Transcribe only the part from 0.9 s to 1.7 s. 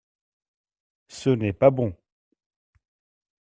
Ce n’est pas